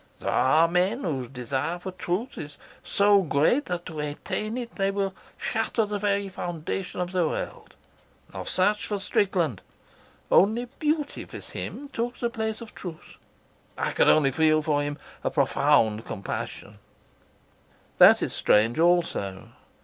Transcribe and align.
There 0.17 0.31
are 0.31 0.67
men 0.67 1.03
whose 1.03 1.27
desire 1.27 1.77
for 1.77 1.91
truth 1.91 2.35
is 2.35 2.57
so 2.81 3.21
great 3.21 3.65
that 3.65 3.85
to 3.85 3.99
attain 3.99 4.57
it 4.57 4.73
they 4.73 4.89
will 4.89 5.13
shatter 5.37 5.85
the 5.85 5.99
very 5.99 6.27
foundation 6.27 6.99
of 7.01 7.11
their 7.11 7.27
world. 7.27 7.75
Of 8.33 8.49
such 8.49 8.89
was 8.89 9.03
Strickland, 9.03 9.61
only 10.31 10.65
beauty 10.79 11.23
with 11.25 11.51
him 11.51 11.87
took 11.89 12.17
the 12.17 12.31
place 12.31 12.61
of 12.61 12.73
truth. 12.73 13.17
I 13.77 13.91
could 13.91 14.07
only 14.09 14.31
feel 14.31 14.63
for 14.63 14.81
him 14.81 14.97
a 15.23 15.29
profound 15.29 16.03
compassion." 16.03 16.79
"That 17.99 18.23
is 18.23 18.33
strange 18.33 18.79
also. 18.79 19.49